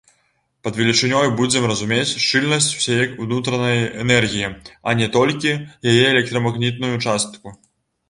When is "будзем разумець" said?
1.41-2.15